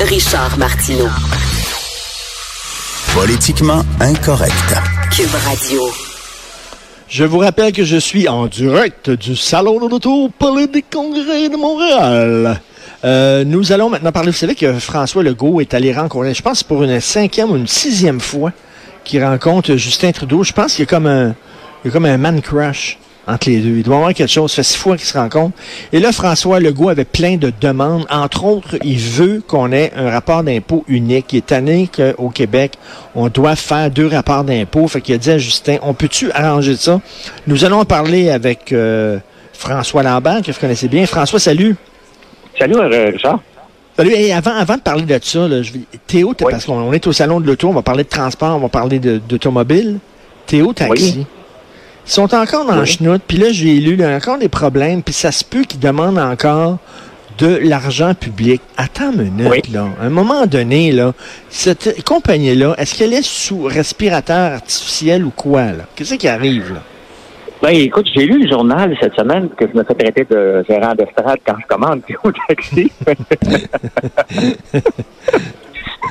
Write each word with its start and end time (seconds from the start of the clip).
Richard 0.00 0.56
Martineau. 0.58 1.08
Politiquement 3.14 3.82
incorrect. 4.00 4.54
Cube 5.10 5.34
Radio. 5.44 5.82
Je 7.08 7.24
vous 7.24 7.38
rappelle 7.38 7.72
que 7.72 7.82
je 7.82 7.96
suis 7.96 8.28
en 8.28 8.46
direct 8.46 9.10
du 9.10 9.34
Salon 9.34 9.84
de 9.84 9.90
l'Auto 9.90 10.30
Palais 10.38 10.68
des 10.68 10.82
Congrès 10.82 11.48
de 11.48 11.56
Montréal. 11.56 12.60
Euh, 13.04 13.44
nous 13.44 13.72
allons 13.72 13.90
maintenant 13.90 14.12
parler. 14.12 14.30
Vous 14.30 14.36
savez 14.36 14.54
que 14.54 14.78
François 14.78 15.24
Legault 15.24 15.60
est 15.60 15.74
allé 15.74 15.92
rencontrer, 15.92 16.32
je 16.32 16.42
pense 16.42 16.62
pour 16.62 16.84
une 16.84 17.00
cinquième 17.00 17.50
ou 17.50 17.56
une 17.56 17.66
sixième 17.66 18.20
fois, 18.20 18.52
qu'il 19.02 19.24
rencontre 19.24 19.74
Justin 19.74 20.12
Trudeau. 20.12 20.44
Je 20.44 20.52
pense 20.52 20.74
qu'il 20.74 20.84
y 20.84 20.88
a 20.88 20.90
comme 20.90 21.06
un, 21.06 21.34
il 21.84 21.86
y 21.86 21.88
a 21.88 21.90
comme 21.90 22.06
un 22.06 22.18
man 22.18 22.40
crush 22.40 22.98
entre 23.28 23.50
les 23.50 23.58
deux. 23.58 23.76
Il 23.76 23.82
doit 23.82 23.94
y 23.94 23.98
avoir 23.98 24.14
quelque 24.14 24.30
chose. 24.30 24.50
Ça 24.50 24.56
fait 24.56 24.62
six 24.64 24.76
fois 24.78 24.96
qu'ils 24.96 25.06
se 25.06 25.16
rencontrent. 25.16 25.56
Et 25.92 26.00
là, 26.00 26.10
François 26.12 26.58
Legault 26.60 26.88
avait 26.88 27.04
plein 27.04 27.36
de 27.36 27.52
demandes. 27.60 28.06
Entre 28.10 28.44
autres, 28.44 28.76
il 28.82 28.98
veut 28.98 29.42
qu'on 29.46 29.70
ait 29.70 29.92
un 29.96 30.10
rapport 30.10 30.42
d'impôt 30.42 30.84
unique. 30.88 31.32
Il 31.34 31.36
est 31.38 31.46
tanné 31.46 31.88
qu'au 31.94 32.30
Québec, 32.30 32.72
on 33.14 33.28
doit 33.28 33.54
faire 33.54 33.90
deux 33.90 34.06
rapports 34.08 34.44
d'impôt. 34.44 34.88
Fait 34.88 35.00
qu'il 35.00 35.14
a 35.14 35.18
dit 35.18 35.30
à 35.30 35.38
Justin, 35.38 35.76
on 35.82 35.94
peut-tu 35.94 36.32
arranger 36.32 36.76
ça? 36.76 37.00
Nous 37.46 37.64
allons 37.64 37.80
en 37.80 37.84
parler 37.84 38.30
avec 38.30 38.72
euh, 38.72 39.18
François 39.52 40.02
Lambert, 40.02 40.42
que 40.42 40.50
vous 40.50 40.58
connaissez 40.60 40.88
bien. 40.88 41.04
François, 41.06 41.38
salut. 41.38 41.76
Salut, 42.58 42.76
euh, 42.76 43.10
Richard. 43.12 43.40
Salut. 43.96 44.12
Et 44.14 44.32
avant, 44.32 44.54
avant 44.54 44.76
de 44.76 44.80
parler 44.80 45.02
de 45.02 45.18
ça, 45.22 45.46
là, 45.48 45.62
je 45.62 45.72
vais- 45.72 45.80
Théo, 46.06 46.32
parce 46.38 46.64
qu'on 46.64 46.92
est 46.92 47.06
au 47.06 47.12
salon 47.12 47.40
de 47.40 47.46
l'auto, 47.46 47.68
on 47.68 47.72
va 47.74 47.82
parler 47.82 48.04
de 48.04 48.08
transport, 48.08 48.56
on 48.56 48.60
va 48.60 48.68
parler 48.68 48.98
d'automobile. 48.98 49.98
Théo 50.46 50.72
Taxi. 50.72 51.14
Oui. 51.18 51.26
Ils 52.08 52.12
sont 52.12 52.34
encore 52.34 52.64
dans 52.64 52.76
le 52.76 52.86
chenoute, 52.86 53.20
puis 53.28 53.36
là, 53.36 53.48
j'ai 53.50 53.74
lu, 53.80 53.92
il 53.92 54.00
y 54.00 54.04
a 54.04 54.16
encore 54.16 54.38
des 54.38 54.48
problèmes, 54.48 55.02
puis 55.02 55.12
ça 55.12 55.30
se 55.30 55.44
peut 55.44 55.62
qu'ils 55.64 55.78
demandent 55.78 56.18
encore 56.18 56.78
de 57.38 57.60
l'argent 57.62 58.14
public. 58.14 58.62
Attends 58.78 59.12
une 59.12 59.30
minute, 59.30 59.50
Oui. 59.50 59.60
là. 59.72 59.88
À 60.00 60.06
un 60.06 60.08
moment 60.08 60.46
donné, 60.46 60.90
là, 60.90 61.12
cette 61.50 62.02
compagnie-là, 62.04 62.74
est-ce 62.78 62.96
qu'elle 62.96 63.12
est 63.12 63.22
sous 63.24 63.62
respirateur 63.64 64.54
artificiel 64.54 65.22
ou 65.24 65.30
quoi, 65.30 65.64
là? 65.66 65.84
Qu'est-ce 65.94 66.14
qui 66.14 66.28
arrive, 66.28 66.72
là? 66.72 66.80
Ben, 67.60 67.70
écoute, 67.70 68.06
j'ai 68.14 68.24
lu 68.24 68.42
le 68.44 68.48
journal 68.50 68.96
cette 69.00 69.14
semaine 69.14 69.48
que 69.50 69.66
je 69.70 69.76
me 69.76 69.84
fais 69.84 69.94
traiter 69.94 70.24
de 70.30 70.64
gérant 70.68 70.94
d'estrade 70.94 71.38
quand 71.44 71.56
je 71.60 71.66
commande 71.66 72.00
au 72.24 72.32
taxi. 72.48 72.90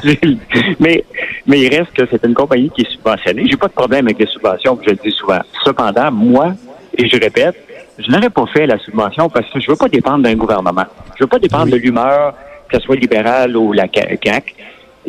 mais, 0.80 1.04
mais 1.46 1.60
il 1.60 1.76
reste 1.76 1.92
que 1.94 2.04
c'est 2.10 2.24
une 2.26 2.34
compagnie 2.34 2.70
qui 2.70 2.82
est 2.82 2.92
subventionnée. 2.92 3.46
J'ai 3.50 3.58
pas 3.58 3.68
de 3.68 3.74
problème 3.74 4.06
avec 4.06 4.20
les 4.20 4.28
subventions, 4.28 4.80
je 4.84 4.92
le 4.92 4.96
dis 4.96 5.12
souvent. 5.12 5.40
Cependant, 5.64 6.12
moi, 6.12 6.54
et 6.98 7.08
je 7.08 7.20
répète, 7.20 7.56
je 7.98 8.12
n'aurais 8.12 8.30
pas 8.30 8.46
fait 8.48 8.68
la 8.68 8.78
subvention 8.80 9.30
parce 9.30 9.50
que 9.52 9.60
je 9.60 9.70
veux 9.70 9.78
pas 9.78 9.90
dépendre 9.90 10.24
d'un 10.24 10.36
gouvernement. 10.36 10.86
Je 11.16 11.24
veux 11.24 11.30
pas 11.30 11.40
dépendre 11.40 11.72
de 11.72 11.78
l'humeur, 11.78 12.34
que 12.70 12.78
ce 12.78 12.84
soit 12.84 12.96
libéral 12.96 13.56
ou 13.58 13.74
la 13.74 13.88
CAQ. 13.92 14.54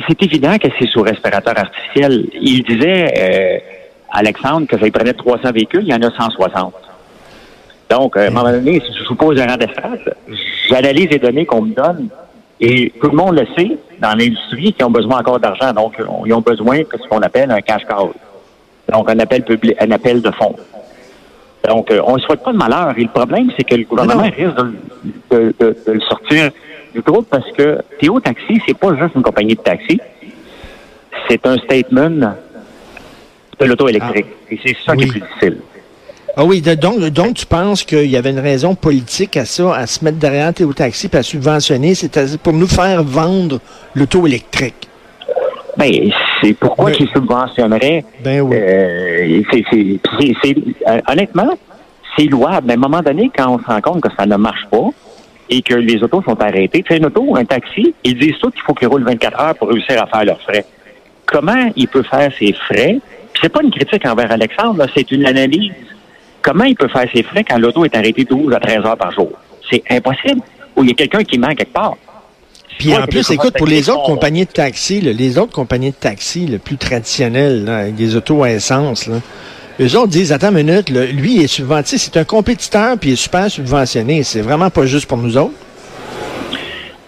C'est 0.09 0.23
évident 0.23 0.57
que 0.59 0.69
c'est 0.79 0.87
sous 0.87 1.03
respirateur 1.03 1.59
artificiel. 1.59 2.27
Il 2.41 2.63
disait, 2.63 3.13
euh, 3.19 3.59
Alexandre, 4.11 4.67
que 4.67 4.77
ça 4.79 4.85
lui 4.85 4.91
prenait 4.91 5.13
300 5.13 5.53
véhicules, 5.53 5.83
il 5.83 5.89
y 5.89 5.95
en 5.95 6.03
a 6.03 6.11
160. 6.11 6.75
Donc, 7.91 8.17
euh, 8.17 8.21
à 8.21 8.27
un 8.27 8.31
moment 8.31 8.51
donné, 8.51 8.81
si 8.81 8.93
je 8.97 9.05
suis 9.05 9.15
pas 9.15 9.27
au 9.27 9.35
gérant 9.35 9.57
d'estrade, 9.57 10.15
j'analyse 10.69 11.09
les 11.11 11.19
données 11.19 11.47
qu'on 11.47 11.63
me 11.63 11.75
donne 11.75 12.09
et 12.61 12.93
tout 13.01 13.09
le 13.11 13.17
monde 13.17 13.39
le 13.39 13.47
sait 13.57 13.77
dans 14.01 14.15
l'industrie 14.17 14.73
qui 14.73 14.83
ont 14.85 14.91
besoin 14.91 15.19
encore 15.21 15.39
d'argent. 15.41 15.73
Donc, 15.73 15.95
on- 16.09 16.27
ils 16.27 16.33
ont 16.33 16.41
besoin 16.41 16.79
de 16.81 16.87
ce 16.93 17.09
qu'on 17.09 17.21
appelle 17.23 17.51
un 17.51 17.61
cash 17.61 17.85
call. 17.87 18.09
Donc, 18.93 19.09
un 19.11 19.19
appel 19.19 19.45
public, 19.45 19.77
un 19.81 19.91
appel 19.91 20.21
de 20.23 20.31
fonds. 20.33 20.57
Donc, 21.69 21.91
euh, 21.91 22.01
on 22.05 22.15
ne 22.17 22.21
souhaite 22.21 22.43
pas 22.43 22.53
de 22.53 22.57
malheur. 22.57 22.95
Et 22.97 23.03
le 23.03 23.09
problème, 23.09 23.51
c'est 23.57 23.65
que 23.65 23.75
le 23.75 23.85
gouvernement 23.85 24.23
non. 24.23 24.31
risque 24.31 24.57
de, 24.57 24.73
de- 25.31 25.55
de- 25.61 25.77
de 25.87 25.93
le 25.93 26.01
sortir 26.01 26.51
du 26.95 27.01
groupe 27.03 27.29
parce 27.29 27.51
que 27.53 27.79
Théo 28.01 28.19
Taxi, 28.21 28.61
c'est 28.67 28.77
pas 28.79 28.97
juste 28.97 29.15
une 29.15 29.23
compagnie 29.23 29.55
de 29.55 29.61
taxi. 29.61 30.01
C'est 31.29 31.45
un 31.47 31.59
statement 31.59 32.11
de 33.61 33.65
l'auto 33.67 33.89
électrique. 33.89 34.27
Et 34.51 34.59
c'est 34.65 34.77
ça 34.87 34.97
qui 34.97 35.05
est 35.05 35.07
plus 35.09 35.21
difficile. 35.21 35.59
Ah 36.41 36.45
oui, 36.45 36.61
de- 36.61 36.75
donc, 36.77 37.01
donc 37.01 37.35
tu 37.35 37.47
penses 37.47 37.83
qu'il 37.83 38.07
y 38.09 38.17
avait 38.17 38.31
une 38.31 38.39
raison 38.39 38.77
politique 38.77 39.37
à 39.37 39.45
ça, 39.45 39.75
à 39.75 39.89
se 39.89 40.05
mettre 40.05 40.19
derrière 40.19 40.55
Théo 40.55 40.73
Taxi 40.73 41.11
et 41.13 41.17
à 41.17 41.23
subventionner, 41.25 41.97
c'est 41.97 42.39
pour 42.41 42.53
nous 42.53 42.69
faire 42.69 43.03
vendre 43.03 43.59
l'auto 43.97 44.25
électrique? 44.25 44.89
Ben, 45.77 45.91
c'est 46.41 46.53
pourquoi 46.55 46.93
qu'ils 46.93 47.09
subventionneraient. 47.09 48.05
Ben 48.23 48.41
oui. 48.43 48.57
Euh, 48.57 49.43
c'est- 49.53 49.65
c'est- 49.69 50.01
c'est- 50.21 50.35
c'est- 50.45 50.57
euh, 50.89 51.01
honnêtement, 51.11 51.51
c'est 52.17 52.27
louable. 52.27 52.69
Mais 52.69 52.75
à 52.75 52.77
un 52.77 52.81
moment 52.81 53.03
donné, 53.03 53.33
quand 53.37 53.49
on 53.57 53.59
se 53.59 53.65
rend 53.65 53.81
compte 53.81 54.01
que 54.03 54.09
ça 54.17 54.25
ne 54.25 54.37
marche 54.37 54.65
pas 54.71 54.91
et 55.51 55.61
que 55.61 55.75
les 55.75 56.01
autos 56.05 56.23
sont 56.23 56.41
arrêtées, 56.41 56.85
tu 56.85 56.93
sais, 56.95 56.99
une 56.99 57.07
auto, 57.07 57.35
un 57.37 57.45
taxi, 57.45 57.93
ils 58.05 58.17
disent 58.17 58.39
tous 58.41 58.51
qu'il 58.53 58.63
faut 58.63 58.75
qu'ils 58.75 58.87
roulent 58.87 59.03
24 59.05 59.41
heures 59.41 59.55
pour 59.57 59.71
réussir 59.71 60.01
à 60.01 60.07
faire 60.07 60.25
leurs 60.25 60.41
frais. 60.43 60.65
Comment 61.27 61.73
il 61.75 61.89
peut 61.89 62.05
faire 62.05 62.31
ses 62.39 62.53
frais? 62.53 62.99
Puis 63.33 63.41
c'est 63.43 63.49
pas 63.49 63.61
une 63.65 63.73
critique 63.73 64.07
envers 64.07 64.31
Alexandre, 64.31 64.79
là, 64.79 64.87
c'est 64.97 65.11
une 65.11 65.27
analyse. 65.27 65.73
Comment 66.43 66.65
il 66.65 66.77
peut 66.77 66.89
faire 66.89 67.07
ses 67.15 67.23
frais 67.23 67.45
quand 67.45 67.59
l'auto 67.59 67.85
est 67.85 67.97
arrêtée 67.97 68.25
12 68.25 68.55
à 68.55 68.61
13 68.61 68.85
heures 68.85 68.97
par 68.97 69.13
jour? 69.13 69.31
C'est 69.71 69.83
impossible. 69.91 70.41
Ou 70.77 70.85
il 70.85 70.89
y 70.89 70.93
a 70.93 70.95
quelqu'un 70.95 71.25
qui 71.25 71.39
ment 71.39 71.55
quelque 71.55 71.73
part. 71.73 71.97
Puis 72.79 72.91
Ouais, 72.91 72.99
en 72.99 73.07
plus, 73.07 73.29
écoute, 73.31 73.55
pour 73.59 73.67
les 73.67 73.91
autres 73.91 74.05
compagnies 74.05 74.47
de 74.47 74.51
taxi, 74.51 75.01
là, 75.01 75.13
les 75.13 75.37
autres 75.37 75.53
compagnies 75.53 75.91
de 75.91 75.97
taxi 75.97 76.47
le 76.47 76.59
plus 76.59 76.77
traditionnelles, 76.77 77.65
là, 77.65 77.79
avec 77.79 77.97
des 77.97 78.15
autos 78.15 78.45
à 78.45 78.51
essence, 78.51 79.09
là, 79.09 79.17
eux 79.81 79.97
autres 79.97 80.09
disent, 80.09 80.33
attends 80.33 80.51
une 80.51 80.65
minute, 80.65 80.91
là, 80.91 81.07
lui, 81.07 81.37
il 81.37 81.43
est 81.43 81.49
subventionné, 81.49 81.99
c'est 81.99 82.17
un 82.17 82.25
compétiteur, 82.25 82.97
puis 82.99 83.11
il 83.11 83.13
est 83.13 83.17
super 83.17 83.51
subventionné. 83.51 84.23
C'est 84.23 84.41
vraiment 84.41 84.71
pas 84.71 84.87
juste 84.87 85.07
pour 85.07 85.19
nous 85.19 85.37
autres. 85.37 85.55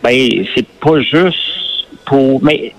Ben, 0.02 0.28
c'est 0.54 0.66
pas 0.66 1.00
juste 1.00 1.36
pour. 2.04 2.42
Mais 2.42 2.72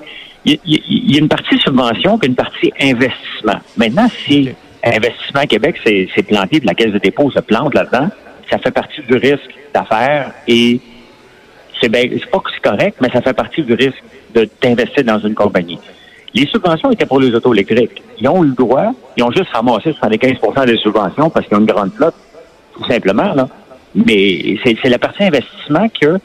il 0.45 0.59
y, 0.65 1.15
a 1.15 1.19
une 1.19 1.27
partie 1.27 1.57
subvention 1.59 2.17
puis 2.17 2.29
une 2.29 2.35
partie 2.35 2.71
investissement. 2.81 3.59
Maintenant, 3.77 4.07
Ok. 4.07 4.55
Investissement 4.83 5.41
Québec 5.47 5.77
s'est 5.85 6.07
planté, 6.23 6.59
puis 6.59 6.67
la 6.67 6.73
Caisse 6.73 6.91
de 6.91 6.97
dépôt 6.97 7.29
se 7.31 7.39
plante 7.39 7.73
là-dedans, 7.73 8.09
ça 8.49 8.57
fait 8.57 8.71
partie 8.71 9.01
du 9.01 9.15
risque 9.15 9.53
d'affaires 9.73 10.31
et 10.47 10.79
c'est 11.79 11.89
ben, 11.89 12.09
c'est 12.11 12.29
pas 12.29 12.39
que 12.39 12.49
c'est 12.53 12.69
correct, 12.69 12.97
mais 13.01 13.09
ça 13.09 13.21
fait 13.21 13.33
partie 13.33 13.61
du 13.63 13.73
risque 13.73 14.01
de- 14.35 14.49
d'investir 14.61 15.03
dans 15.03 15.19
une 15.19 15.33
compagnie. 15.35 15.79
Les 16.33 16.45
subventions 16.47 16.91
étaient 16.91 17.05
pour 17.05 17.19
les 17.19 17.33
autos 17.33 17.53
électriques. 17.53 18.01
Ils 18.19 18.27
ont 18.27 18.43
eu 18.43 18.47
le 18.47 18.53
droit, 18.53 18.91
ils 19.17 19.23
ont 19.23 19.31
juste 19.31 19.49
ramassé 19.51 19.91
75% 19.93 20.65
des 20.65 20.77
subventions 20.77 21.29
parce 21.29 21.45
qu'ils 21.47 21.57
ont 21.57 21.61
une 21.61 21.65
grande 21.65 21.93
flotte, 21.93 22.15
tout 22.73 22.85
simplement. 22.85 23.33
Là. 23.33 23.47
Mais 23.95 24.57
c'est 24.63 24.77
c'est 24.81 24.89
la 24.89 24.99
partie 24.99 25.23
investissement 25.23 25.87
que 25.89 26.17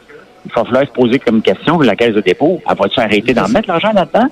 il 0.44 0.52
va 0.54 0.64
falloir 0.64 0.84
se 0.84 0.92
poser 0.92 1.18
comme 1.18 1.42
question 1.42 1.80
la 1.80 1.96
caisse 1.96 2.14
de 2.14 2.20
dépôt. 2.20 2.62
Elle 2.70 2.76
va-tu 2.76 3.00
arrêter 3.00 3.34
d'en 3.34 3.48
mettre 3.48 3.68
l'argent 3.68 3.90
là-dedans? 3.92 4.28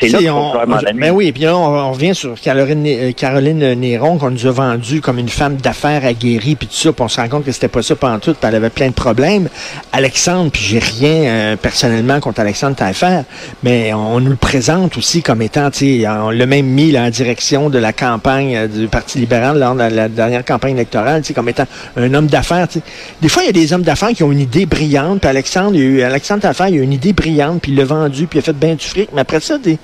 C'est 0.00 0.08
là 0.08 0.18
qu'il 0.18 0.28
faut 0.28 0.34
m'en 0.34 0.78
ben 0.94 1.10
oui, 1.12 1.32
puis 1.32 1.44
là, 1.44 1.56
on, 1.56 1.66
on 1.66 1.92
revient 1.92 2.14
sur 2.14 2.38
Caroline, 2.38 2.84
euh, 2.86 3.12
Caroline 3.12 3.72
Néron, 3.74 4.18
qu'on 4.18 4.30
nous 4.30 4.46
a 4.46 4.50
vendue 4.50 5.00
comme 5.00 5.18
une 5.18 5.30
femme 5.30 5.56
d'affaires 5.56 6.04
aguerrie, 6.04 6.56
puis 6.56 6.68
tout 6.68 6.74
ça, 6.74 6.92
puis 6.92 7.02
on 7.02 7.08
se 7.08 7.20
rend 7.20 7.28
compte 7.28 7.44
que 7.44 7.52
c'était 7.52 7.68
pas 7.68 7.82
ça 7.82 7.96
pendant 7.96 8.18
tout, 8.18 8.34
puis 8.34 8.48
elle 8.48 8.54
avait 8.54 8.70
plein 8.70 8.88
de 8.88 8.92
problèmes. 8.92 9.48
Alexandre, 9.92 10.50
puis 10.50 10.62
j'ai 10.62 10.78
rien 10.78 11.22
euh, 11.24 11.56
personnellement 11.56 12.20
contre 12.20 12.40
Alexandre 12.40 12.76
Taillefer, 12.76 13.22
mais 13.62 13.94
on 13.94 14.20
nous 14.20 14.30
le 14.30 14.36
présente 14.36 14.96
aussi 14.98 15.22
comme 15.22 15.40
étant, 15.40 15.70
tu 15.70 16.02
sais, 16.02 16.08
on 16.08 16.30
l'a 16.30 16.46
même 16.46 16.66
mis 16.66 16.92
là, 16.92 17.04
en 17.04 17.10
direction 17.10 17.70
de 17.70 17.78
la 17.78 17.94
campagne 17.94 18.56
euh, 18.56 18.66
du 18.66 18.88
Parti 18.88 19.18
libéral 19.18 19.58
lors 19.58 19.74
de 19.74 19.80
la, 19.80 19.90
la 19.90 20.08
dernière 20.08 20.44
campagne 20.44 20.74
électorale, 20.74 21.22
tu 21.22 21.28
sais, 21.28 21.34
comme 21.34 21.48
étant 21.48 21.66
un 21.96 22.12
homme 22.12 22.26
d'affaires. 22.26 22.68
tu 22.68 22.80
sais. 22.80 22.84
Des 23.22 23.28
fois, 23.28 23.42
il 23.42 23.46
y 23.46 23.50
a 23.50 23.52
des 23.52 23.72
hommes 23.72 23.82
d'affaires 23.82 24.10
qui 24.10 24.22
ont 24.22 24.32
une 24.32 24.40
idée 24.40 24.66
brillante, 24.66 25.20
puis 25.20 25.30
Alexandre, 25.30 25.74
il 25.74 25.80
y 25.80 25.82
a 25.82 25.86
eu, 25.86 26.02
Alexandre 26.02 26.42
Taillefer, 26.42 26.66
il 26.68 26.80
a 26.80 26.82
une 26.82 26.92
idée 26.92 27.14
brillante, 27.14 27.62
puis 27.62 27.72
il 27.72 27.78
l'a 27.78 27.84
vendu, 27.84 28.26
puis 28.26 28.38
il 28.38 28.42
a 28.42 28.44
fait 28.44 28.52
bien 28.52 28.74
du 28.74 28.84
fric, 28.84 29.08
mais 29.14 29.22
après 29.22 29.40
ça, 29.40 29.56
des 29.56 29.77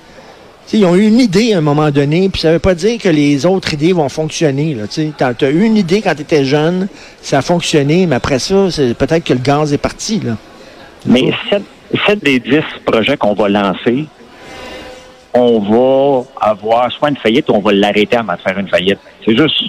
T'sais, 0.67 0.79
ils 0.79 0.87
ont 0.87 0.95
eu 0.95 1.07
une 1.07 1.21
idée 1.21 1.53
à 1.53 1.59
un 1.59 1.61
moment 1.61 1.91
donné, 1.91 2.29
puis 2.31 2.41
ça 2.41 2.53
veut 2.53 2.59
pas 2.59 2.75
dire 2.75 3.01
que 3.01 3.09
les 3.09 3.45
autres 3.45 3.75
idées 3.75 3.93
vont 3.93 4.09
fonctionner. 4.09 4.77
Tu 4.91 5.13
as 5.19 5.51
eu 5.51 5.63
une 5.63 5.77
idée 5.77 6.01
quand 6.01 6.15
tu 6.15 6.23
étais 6.23 6.45
jeune, 6.45 6.89
ça 7.21 7.39
a 7.39 7.43
fonctionné, 7.43 8.07
mais 8.07 8.17
après 8.17 8.39
ça, 8.39 8.71
c'est 8.71 8.95
peut-être 8.95 9.25
que 9.25 9.35
le 9.35 9.41
gaz 9.41 9.73
est 9.73 9.79
parti. 9.79 10.21
Là. 10.21 10.37
Mais 11.07 11.33
sept, 11.51 11.63
sept 12.07 12.25
des 12.25 12.41
dix 12.41 12.65
projets 12.85 13.17
qu'on 13.17 13.35
va 13.35 13.49
lancer, 13.49 14.07
on 15.35 15.59
va 15.59 16.25
avoir 16.41 16.91
soit 16.93 17.11
une 17.11 17.17
faillite 17.17 17.49
ou 17.51 17.55
on 17.55 17.61
va 17.61 17.73
l'arrêter 17.73 18.17
avant 18.17 18.35
de 18.35 18.41
faire 18.41 18.59
une 18.59 18.69
faillite. 18.69 18.99
C'est 19.25 19.37
juste 19.37 19.61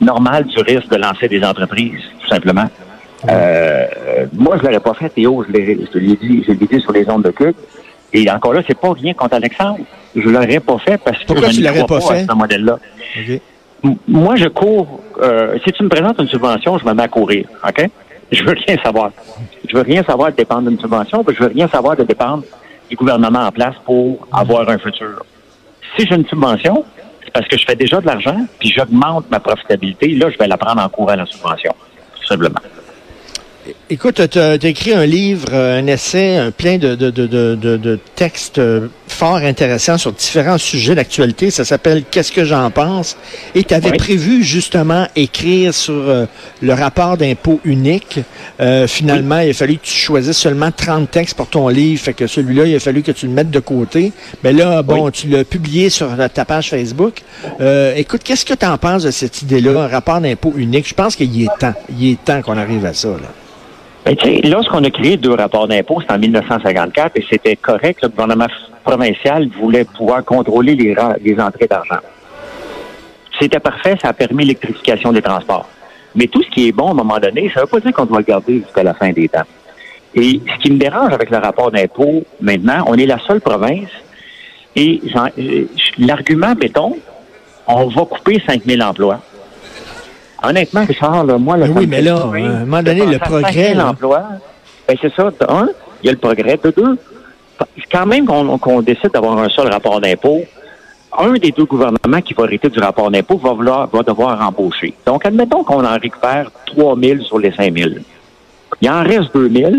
normal 0.00 0.44
du 0.44 0.58
risque 0.60 0.88
de 0.88 0.96
lancer 0.96 1.28
des 1.28 1.42
entreprises, 1.44 2.00
tout 2.22 2.28
simplement. 2.28 2.70
Euh, 3.28 3.86
moi, 4.32 4.56
je 4.58 4.62
l'aurais 4.62 4.80
pas 4.80 4.94
fait, 4.94 5.08
Théo, 5.08 5.44
je 5.46 5.52
l'ai 5.52 5.78
je 5.84 5.90
te 5.90 5.98
l'ai 5.98 6.16
dit, 6.16 6.44
je 6.46 6.52
l'ai 6.52 6.66
dit 6.66 6.80
sur 6.80 6.92
les 6.92 7.08
ondes 7.10 7.24
de 7.24 7.30
cube. 7.30 7.54
Et 8.12 8.30
encore 8.30 8.52
là, 8.54 8.62
c'est 8.66 8.78
pas 8.78 8.92
rien 8.92 9.12
contre 9.14 9.34
Alexandre. 9.34 9.80
Je 10.16 10.28
l'aurais 10.28 10.60
pas 10.60 10.78
fait 10.78 10.98
parce 10.98 11.18
que 11.18 11.26
Pourquoi 11.26 11.50
je 11.50 11.60
ne 11.60 11.68
crois 11.70 11.86
pas 11.86 12.00
pas 12.00 12.14
fait? 12.14 12.20
à 12.22 12.26
ce 12.32 12.36
modèle-là. 12.36 12.78
Moi, 14.08 14.36
je 14.36 14.48
cours. 14.48 15.00
euh, 15.22 15.56
si 15.64 15.72
tu 15.72 15.82
me 15.84 15.88
présentes 15.88 16.18
une 16.18 16.28
subvention, 16.28 16.78
je 16.78 16.84
me 16.84 16.92
mets 16.94 17.02
à 17.04 17.08
courir. 17.08 17.46
OK? 17.66 17.88
Je 18.32 18.42
veux 18.44 18.54
rien 18.66 18.76
savoir. 18.82 19.10
Je 19.68 19.76
veux 19.76 19.82
rien 19.82 20.02
savoir 20.02 20.30
de 20.32 20.36
dépendre 20.36 20.68
d'une 20.68 20.78
subvention, 20.80 21.22
puis 21.24 21.34
je 21.38 21.44
veux 21.44 21.50
rien 21.54 21.68
savoir 21.68 21.96
de 21.96 22.02
dépendre 22.02 22.42
du 22.90 22.96
gouvernement 22.96 23.40
en 23.46 23.52
place 23.52 23.74
pour 23.84 24.26
avoir 24.32 24.68
un 24.68 24.78
futur. 24.78 25.22
Si 25.96 26.06
j'ai 26.06 26.14
une 26.14 26.26
subvention, 26.26 26.84
c'est 27.24 27.32
parce 27.32 27.46
que 27.46 27.56
je 27.58 27.64
fais 27.64 27.76
déjà 27.76 28.00
de 28.00 28.06
l'argent, 28.06 28.36
puis 28.58 28.70
j'augmente 28.70 29.30
ma 29.30 29.40
profitabilité. 29.40 30.08
Là, 30.14 30.30
je 30.30 30.38
vais 30.38 30.46
la 30.48 30.56
prendre 30.56 30.82
en 30.82 30.88
courant 30.88 31.14
la 31.14 31.26
subvention, 31.26 31.72
tout 32.20 32.26
simplement. 32.26 32.60
Écoute, 33.90 34.20
tu 34.30 34.38
as, 34.38 34.54
écrit 34.54 34.92
un 34.92 35.04
livre, 35.04 35.52
un 35.52 35.86
essai, 35.86 36.36
un 36.36 36.50
plein 36.50 36.78
de, 36.78 36.94
de, 36.94 37.10
de, 37.10 37.26
de, 37.26 37.76
de 37.76 37.98
textes 38.14 38.58
euh, 38.58 38.88
fort 39.06 39.36
intéressants 39.36 39.98
sur 39.98 40.12
différents 40.12 40.58
sujets 40.58 40.94
d'actualité. 40.94 41.50
Ça 41.50 41.64
s'appelle 41.64 42.04
Qu'est-ce 42.10 42.32
que 42.32 42.44
j'en 42.44 42.70
pense? 42.70 43.16
Et 43.54 43.64
tu 43.64 43.74
avais 43.74 43.92
prévu 43.92 44.42
justement 44.42 45.06
écrire 45.16 45.74
sur 45.74 45.94
euh, 45.94 46.26
le 46.62 46.72
rapport 46.72 47.16
d'impôt 47.16 47.60
unique. 47.64 48.20
Euh, 48.60 48.86
finalement, 48.86 49.40
il 49.40 49.50
a 49.50 49.54
fallu 49.54 49.76
que 49.76 49.84
tu 49.84 49.94
choisisses 49.94 50.38
seulement 50.38 50.70
30 50.70 51.10
textes 51.10 51.36
pour 51.36 51.48
ton 51.48 51.68
livre. 51.68 52.00
Fait 52.02 52.14
que 52.14 52.26
celui-là, 52.26 52.66
il 52.66 52.76
a 52.76 52.80
fallu 52.80 53.02
que 53.02 53.12
tu 53.12 53.26
le 53.26 53.32
mettes 53.32 53.50
de 53.50 53.60
côté. 53.60 54.12
Mais 54.44 54.52
là, 54.52 54.82
bon, 54.82 55.10
tu 55.10 55.28
l'as 55.28 55.44
publié 55.44 55.90
sur 55.90 56.08
ta 56.32 56.44
page 56.44 56.70
Facebook. 56.70 57.22
écoute, 57.96 58.22
qu'est-ce 58.24 58.44
que 58.44 58.54
tu 58.54 58.66
en 58.66 58.78
penses 58.78 59.02
de 59.02 59.10
cette 59.10 59.42
idée-là, 59.42 59.82
un 59.82 59.88
rapport 59.88 60.20
d'impôt 60.20 60.54
unique? 60.56 60.88
Je 60.88 60.94
pense 60.94 61.16
qu'il 61.16 61.42
est 61.42 61.58
temps. 61.58 61.74
Il 61.98 62.12
est 62.12 62.24
temps 62.24 62.42
qu'on 62.42 62.56
arrive 62.56 62.84
à 62.84 62.94
ça. 62.94 63.08
Là. 63.08 63.28
Ben, 64.08 64.16
lorsqu'on 64.44 64.82
a 64.84 64.90
créé 64.90 65.18
deux 65.18 65.34
rapports 65.34 65.68
d'impôt, 65.68 66.00
c'était 66.00 66.14
en 66.14 66.18
1954, 66.18 67.12
et 67.16 67.26
c'était 67.28 67.56
correct, 67.56 68.00
le 68.02 68.08
gouvernement 68.08 68.46
provincial 68.82 69.48
voulait 69.48 69.84
pouvoir 69.84 70.24
contrôler 70.24 70.74
les, 70.74 71.38
entrées 71.38 71.66
d'argent. 71.66 71.98
C'était 73.38 73.60
parfait, 73.60 73.96
ça 74.00 74.08
a 74.08 74.12
permis 74.14 74.44
l'électrification 74.44 75.12
des 75.12 75.20
transports. 75.20 75.68
Mais 76.14 76.26
tout 76.26 76.42
ce 76.42 76.48
qui 76.48 76.68
est 76.68 76.72
bon 76.72 76.88
à 76.88 76.90
un 76.92 76.94
moment 76.94 77.18
donné, 77.18 77.50
ça 77.52 77.60
ne 77.60 77.66
veut 77.66 77.70
pas 77.70 77.80
dire 77.80 77.92
qu'on 77.92 78.06
doit 78.06 78.20
le 78.20 78.24
garder 78.24 78.60
jusqu'à 78.60 78.82
la 78.82 78.94
fin 78.94 79.10
des 79.12 79.28
temps. 79.28 79.44
Et 80.14 80.40
ce 80.54 80.62
qui 80.62 80.72
me 80.72 80.78
dérange 80.78 81.12
avec 81.12 81.28
le 81.28 81.36
rapport 81.36 81.70
d'impôt, 81.70 82.24
maintenant, 82.40 82.84
on 82.86 82.94
est 82.94 83.06
la 83.06 83.18
seule 83.18 83.42
province, 83.42 83.90
et 84.74 85.02
euh, 85.38 85.66
l'argument, 85.98 86.54
mettons, 86.58 86.96
on 87.66 87.88
va 87.88 88.04
couper 88.06 88.42
5000 88.46 88.82
emplois. 88.82 89.20
Honnêtement, 90.42 90.84
Richard, 90.84 91.24
moi, 91.38 91.56
le 91.56 91.66
Oui, 91.70 91.86
mais 91.86 92.02
là, 92.02 92.16
à 92.16 92.26
un 92.26 92.64
moment 92.64 92.82
donné, 92.82 93.06
le 93.06 93.18
progrès. 93.18 93.74
L'emploi, 93.74 94.22
ben 94.86 94.96
c'est 95.00 95.12
ça. 95.14 95.24
De 95.24 95.46
un, 95.48 95.68
il 96.02 96.06
y 96.06 96.08
a 96.08 96.12
le 96.12 96.18
progrès. 96.18 96.58
De 96.62 96.70
deux, 96.70 96.98
quand 97.90 98.06
même 98.06 98.26
qu'on 98.26 98.82
décide 98.82 99.10
d'avoir 99.12 99.38
un 99.38 99.48
seul 99.48 99.68
rapport 99.68 100.00
d'impôt, 100.00 100.42
un 101.18 101.32
des 101.32 101.50
deux 101.50 101.64
gouvernements 101.64 102.20
qui 102.20 102.34
va 102.34 102.44
arrêter 102.44 102.68
du 102.68 102.78
rapport 102.78 103.10
d'impôt 103.10 103.38
va, 103.38 103.52
vouloir, 103.52 103.88
va 103.88 104.02
devoir 104.02 104.40
embaucher. 104.46 104.94
Donc, 105.06 105.26
admettons 105.26 105.64
qu'on 105.64 105.84
en 105.84 105.98
récupère 105.98 106.50
3 106.66 106.96
000 106.96 107.22
sur 107.22 107.38
les 107.38 107.52
5 107.52 107.76
000. 107.76 107.90
Il 108.80 108.90
en 108.90 109.02
reste 109.02 109.34
2 109.34 109.48
000. 109.48 109.72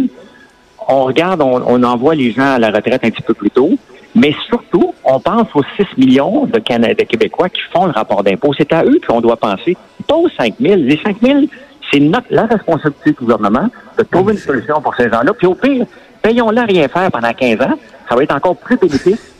On 0.87 1.03
regarde, 1.03 1.41
on, 1.41 1.61
on 1.65 1.83
envoie 1.83 2.15
les 2.15 2.31
gens 2.31 2.53
à 2.55 2.59
la 2.59 2.71
retraite 2.71 3.03
un 3.03 3.11
petit 3.11 3.21
peu 3.21 3.33
plus 3.33 3.51
tôt. 3.51 3.71
Mais 4.19 4.35
surtout, 4.49 4.93
on 5.05 5.19
pense 5.19 5.47
aux 5.55 5.63
6 5.77 5.97
millions 5.97 6.45
de, 6.45 6.59
Canadiens, 6.59 7.05
Québécois 7.05 7.47
qui 7.47 7.61
font 7.71 7.85
le 7.85 7.91
rapport 7.91 8.21
d'impôt. 8.21 8.51
C'est 8.57 8.71
à 8.73 8.83
eux 8.83 8.99
qu'on 9.07 9.21
doit 9.21 9.37
penser, 9.37 9.77
pas 10.07 10.15
aux 10.15 10.27
5 10.29 10.55
000. 10.59 10.75
Les 10.75 10.99
5 11.01 11.17
000, 11.21 11.39
c'est 11.89 12.01
notre, 12.01 12.27
la 12.29 12.45
responsabilité 12.45 13.11
du 13.11 13.17
gouvernement 13.17 13.69
de 13.97 14.03
trouver 14.03 14.33
une 14.33 14.39
solution 14.39 14.81
pour 14.81 14.93
ces 14.95 15.09
gens-là. 15.09 15.31
Puis 15.33 15.47
au 15.47 15.55
pire, 15.55 15.85
payons-les 16.21 16.61
rien 16.63 16.87
faire 16.89 17.09
pendant 17.09 17.31
15 17.31 17.61
ans. 17.61 17.79
Ça 18.09 18.15
va 18.15 18.23
être 18.23 18.35
encore 18.35 18.57
plus 18.57 18.77
bénéfice 18.77 19.33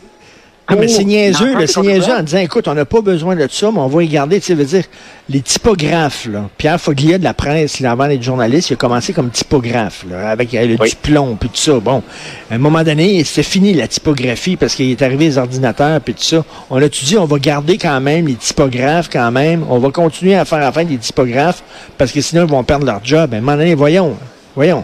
ah, 0.70 0.76
mais 0.80 0.88
c'est 0.88 1.04
niaiseux, 1.04 1.56
le 1.56 1.68
c'est 1.68 1.82
niaiseux 1.82 2.14
en 2.14 2.22
disant, 2.22 2.38
écoute, 2.40 2.68
on 2.68 2.76
n'a 2.76 2.86
pas 2.86 3.02
besoin 3.02 3.36
de 3.36 3.48
ça, 3.50 3.72
mais 3.72 3.80
on 3.80 3.88
va 3.88 4.04
y 4.04 4.08
garder, 4.08 4.40
tu 4.40 4.48
sais, 4.48 4.54
veut 4.54 4.66
dire, 4.66 4.84
les 5.28 5.42
typographes, 5.42 6.26
là. 6.26 6.50
Pierre 6.58 6.80
Foglia 6.80 7.18
de 7.18 7.24
la 7.24 7.34
presse, 7.34 7.80
là, 7.80 7.92
avant 7.92 8.08
d'être 8.08 8.22
journaliste, 8.22 8.70
il 8.70 8.74
a 8.74 8.76
commencé 8.76 9.12
comme 9.12 9.32
typographe, 9.32 10.06
là, 10.10 10.30
avec 10.30 10.54
euh, 10.54 10.66
le 10.68 10.78
diplôme, 10.78 11.38
puis 11.40 11.50
tout 11.50 11.58
ça. 11.58 11.80
Bon, 11.80 12.04
à 12.52 12.56
un 12.56 12.58
moment 12.58 12.84
donné, 12.84 13.24
c'est 13.24 13.44
fini 13.44 13.74
la 13.74 13.88
typographie 13.88 14.56
parce 14.56 14.76
qu'il 14.76 14.92
est 14.92 15.02
arrivé 15.02 15.26
les 15.26 15.38
ordinateurs, 15.38 16.02
puis 16.02 16.14
tout 16.14 16.24
ça. 16.24 16.46
On 16.70 16.82
a-tu 16.82 17.06
dit, 17.06 17.18
on 17.18 17.26
va 17.26 17.40
garder 17.40 17.78
quand 17.78 18.00
même 18.00 18.28
les 18.28 18.36
typographes, 18.36 19.10
quand 19.12 19.32
même? 19.32 19.66
On 19.70 19.80
va 19.80 19.90
continuer 19.90 20.36
à 20.36 20.46
faire 20.46 20.66
affaire 20.66 20.86
des 20.86 20.98
typographes 20.98 21.64
parce 21.98 22.12
que 22.12 22.22
sinon, 22.22 22.46
ils 22.46 22.50
vont 22.50 22.64
perdre 22.64 22.86
leur 22.86 23.04
job. 23.04 23.34
À 23.34 23.38
un 23.38 23.42
moment 23.42 23.58
donné, 23.58 23.76
voyons, 23.76 24.16
voyons. 24.56 24.84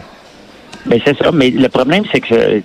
Ben 0.86 1.00
c'est 1.04 1.16
ça, 1.18 1.30
mais 1.32 1.50
le 1.50 1.68
problème, 1.68 2.04
c'est 2.12 2.20
que 2.20 2.62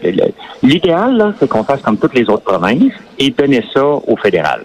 l'idéal, 0.63 1.33
c'est 1.39 1.47
qu'on 1.47 1.63
fasse 1.63 1.81
comme 1.81 1.97
toutes 1.97 2.13
les 2.15 2.29
autres 2.29 2.43
provinces 2.43 2.93
et 3.17 3.31
donner 3.31 3.63
ça 3.73 3.83
au 3.83 4.15
fédéral. 4.15 4.63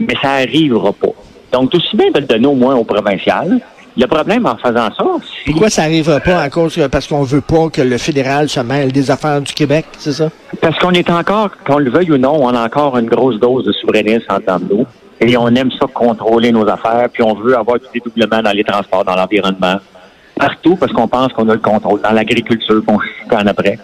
Mais 0.00 0.14
ça 0.20 0.40
n'arrivera 0.40 0.92
pas. 0.92 1.12
Donc, 1.52 1.70
tout 1.70 1.78
aussi 1.78 1.96
bien 1.96 2.10
de 2.10 2.20
le 2.20 2.26
donner 2.26 2.46
au 2.46 2.54
moins 2.54 2.74
au 2.74 2.84
provincial. 2.84 3.60
Le 3.98 4.06
problème 4.06 4.44
en 4.44 4.56
faisant 4.58 4.90
ça, 4.94 5.04
c'est... 5.22 5.50
Pourquoi 5.52 5.70
ça 5.70 5.82
n'arrivera 5.82 6.20
pas 6.20 6.40
à 6.40 6.50
cause 6.50 6.78
parce 6.92 7.06
qu'on 7.06 7.22
veut 7.22 7.40
pas 7.40 7.70
que 7.70 7.80
le 7.80 7.96
fédéral 7.96 8.48
se 8.48 8.60
mêle 8.60 8.92
des 8.92 9.10
affaires 9.10 9.40
du 9.40 9.54
Québec, 9.54 9.86
c'est 9.96 10.12
ça? 10.12 10.28
Parce 10.60 10.78
qu'on 10.78 10.90
est 10.90 11.08
encore, 11.08 11.50
qu'on 11.64 11.78
le 11.78 11.90
veuille 11.90 12.12
ou 12.12 12.18
non, 12.18 12.36
on 12.38 12.48
a 12.48 12.62
encore 12.62 12.98
une 12.98 13.06
grosse 13.06 13.40
dose 13.40 13.64
de 13.64 13.72
souverainisme 13.72 14.26
en 14.30 14.58
nous. 14.58 14.84
Et 15.18 15.34
on 15.38 15.48
aime 15.48 15.70
ça 15.70 15.86
contrôler 15.86 16.52
nos 16.52 16.68
affaires, 16.68 17.08
puis 17.10 17.22
on 17.22 17.34
veut 17.34 17.56
avoir 17.56 17.78
du 17.78 17.86
dédoublement 17.94 18.42
dans 18.42 18.50
les 18.50 18.64
transports, 18.64 19.02
dans 19.02 19.16
l'environnement 19.16 19.76
partout 20.38 20.76
parce 20.76 20.92
qu'on 20.92 21.08
pense 21.08 21.32
qu'on 21.32 21.48
a 21.48 21.54
le 21.54 21.60
contrôle. 21.60 22.00
Dans 22.00 22.12
l'agriculture, 22.12 22.82
qu'on 22.84 23.36
en 23.36 23.46
après. 23.46 23.78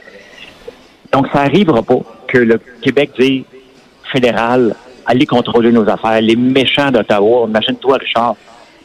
Donc, 1.13 1.27
ça 1.33 1.45
n'arrivera 1.45 1.83
pas 1.83 1.99
que 2.29 2.39
le 2.39 2.61
Québec 2.81 3.11
dise 3.19 3.45
fédéral, 4.11 4.75
allez 5.07 5.27
contrôler 5.27 5.73
nos 5.73 5.89
affaires. 5.89 6.21
Les 6.21 6.37
méchants 6.37 6.91
d'Ottawa, 6.91 7.47
imagine-toi, 7.49 7.99
Richard, 7.99 8.37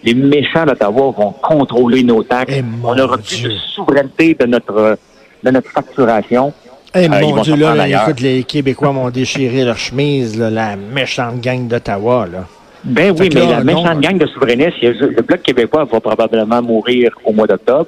les 0.04 0.14
méchants 0.14 0.66
d'Ottawa 0.66 1.14
vont 1.18 1.32
contrôler 1.32 2.04
nos 2.04 2.24
taxes. 2.24 2.54
Eh, 2.58 2.64
On 2.84 2.98
aura 2.98 3.18
plus 3.18 3.44
de 3.44 3.52
souveraineté 3.76 4.36
de 4.36 4.46
notre, 4.46 4.98
de 5.44 5.52
notre 5.52 5.70
facturation. 5.70 6.54
Eh 6.96 7.06
euh, 7.06 7.10
mon 7.10 7.42
Dieu, 7.42 7.56
là, 7.56 7.88
écoute, 7.88 8.22
les 8.22 8.44
Québécois 8.44 8.94
m'ont 8.94 9.10
déchiré 9.10 9.64
leur 9.64 9.78
chemise, 9.78 10.40
la 10.40 10.76
méchante 10.76 11.42
gang 11.42 11.68
d'Ottawa, 11.68 12.28
là. 12.32 12.46
Ben 12.84 13.16
oui, 13.18 13.30
mais 13.34 13.48
la 13.48 13.64
méchante 13.64 14.00
gang 14.00 14.18
de 14.18 14.26
souverainistes, 14.28 14.82
le 14.82 15.22
Bloc 15.22 15.42
québécois 15.42 15.86
va 15.86 16.00
probablement 16.00 16.62
mourir 16.62 17.12
au 17.26 17.34
mois 17.34 17.48
d'octobre 17.48 17.88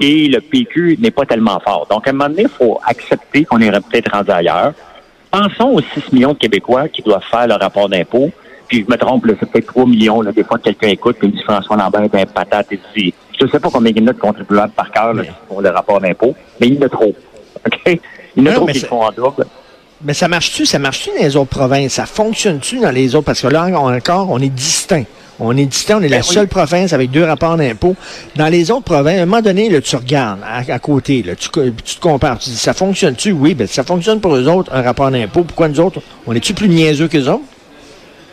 et 0.00 0.28
le 0.28 0.40
PQ 0.40 0.98
n'est 1.00 1.10
pas 1.10 1.24
tellement 1.24 1.60
fort. 1.60 1.86
Donc, 1.90 2.06
à 2.06 2.10
un 2.10 2.12
moment 2.14 2.28
donné, 2.28 2.42
il 2.42 2.48
faut 2.48 2.80
accepter 2.84 3.44
qu'on 3.44 3.60
irait 3.60 3.80
peut-être 3.80 4.10
rendu 4.12 4.30
ailleurs. 4.30 4.72
Pensons 5.30 5.74
aux 5.74 5.80
6 5.80 6.12
millions 6.12 6.32
de 6.32 6.38
Québécois 6.38 6.88
qui 6.88 7.02
doivent 7.02 7.24
faire 7.30 7.46
le 7.46 7.54
rapport 7.54 7.88
d'impôt. 7.88 8.30
Puis 8.68 8.84
je 8.84 8.90
me 8.90 8.96
trompe, 8.96 9.26
c'est 9.28 9.50
peut-être 9.50 9.66
3 9.66 9.86
millions. 9.86 10.20
Là, 10.20 10.32
des 10.32 10.44
fois, 10.44 10.58
quelqu'un 10.58 10.88
écoute 10.88 11.16
et 11.22 11.28
dit 11.28 11.42
François 11.42 11.76
Lambert 11.76 12.02
est 12.02 12.14
un 12.14 12.26
patate 12.26 12.72
et 12.72 12.80
dit 12.96 13.12
Je 13.38 13.44
ne 13.44 13.50
sais 13.50 13.60
pas 13.60 13.68
combien 13.70 13.92
il 13.94 14.04
y 14.04 14.08
a 14.08 14.12
de 14.12 14.18
contribuables 14.18 14.72
par 14.72 14.90
cœur 14.90 15.14
pour 15.48 15.60
le 15.60 15.68
rapport 15.70 16.00
d'impôt, 16.00 16.34
mais 16.60 16.68
il 16.68 16.74
y 16.74 16.78
en 16.78 16.86
a 16.86 16.88
trop. 16.88 17.14
OK? 17.66 18.00
Il 18.36 18.42
y 18.42 18.48
en 18.48 18.52
a 18.52 18.54
trop 18.54 18.66
qui 18.66 18.80
font 18.80 19.02
en 19.02 19.12
double. 19.12 19.46
Mais 20.04 20.14
ça 20.14 20.28
marche-tu? 20.28 20.66
Ça 20.66 20.78
marche-tu 20.78 21.10
dans 21.16 21.24
les 21.24 21.36
autres 21.36 21.50
provinces? 21.50 21.94
Ça 21.94 22.06
fonctionne-tu 22.06 22.80
dans 22.80 22.90
les 22.90 23.14
autres? 23.14 23.24
Parce 23.24 23.40
que 23.40 23.48
là, 23.48 23.64
encore, 23.64 24.30
on 24.30 24.38
est 24.38 24.54
distinct. 24.54 25.04
On 25.40 25.56
est 25.56 25.64
distinct, 25.66 25.98
on 25.98 26.02
est 26.02 26.08
la 26.08 26.18
ben 26.18 26.22
seule 26.22 26.46
province 26.46 26.92
avec 26.92 27.10
deux 27.10 27.24
rapports 27.24 27.56
d'impôt. 27.56 27.96
Dans 28.36 28.46
les 28.46 28.70
autres 28.70 28.84
provinces, 28.84 29.18
à 29.18 29.22
un 29.22 29.26
moment 29.26 29.42
donné, 29.42 29.68
là, 29.68 29.80
tu 29.80 29.96
regardes 29.96 30.38
à, 30.44 30.78
côté, 30.78 31.24
là, 31.24 31.34
tu, 31.34 31.48
tu, 31.84 31.96
te 31.96 32.00
compares, 32.00 32.38
tu 32.38 32.50
dis, 32.50 32.56
ça 32.56 32.72
fonctionne-tu? 32.72 33.32
Oui, 33.32 33.54
ben 33.54 33.66
ça 33.66 33.82
fonctionne 33.82 34.20
pour 34.20 34.36
eux 34.36 34.46
autres, 34.46 34.72
un 34.72 34.82
rapport 34.82 35.10
d'impôt. 35.10 35.42
Pourquoi 35.42 35.66
nous 35.66 35.80
autres, 35.80 36.00
on 36.26 36.34
est-tu 36.34 36.54
plus 36.54 36.68
niaiseux 36.68 37.08
qu'eux 37.08 37.26
autres? 37.28 37.42